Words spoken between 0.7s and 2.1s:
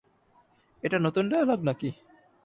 এটা নতুন ডায়লগ নাকি?